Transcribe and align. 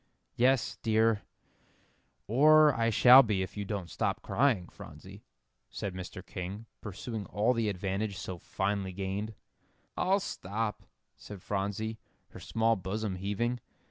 "Yes, 0.35 0.77
dear; 0.81 1.21
or 2.25 2.73
I 2.73 2.89
shall 2.89 3.21
be 3.21 3.43
if 3.43 3.55
you 3.55 3.65
don't 3.65 3.87
stop 3.87 4.23
crying, 4.23 4.67
Phronsie," 4.67 5.21
said 5.69 5.93
Mr. 5.93 6.25
King, 6.25 6.65
pursuing 6.81 7.27
all 7.27 7.53
the 7.53 7.69
advantage 7.69 8.17
so 8.17 8.39
finely 8.39 8.93
gained. 8.93 9.35
"I'll 9.95 10.19
stop," 10.19 10.81
said 11.17 11.43
Phronsie, 11.43 11.99
her 12.29 12.39
small 12.39 12.75
bosom 12.75 13.17
heaving. 13.17 13.59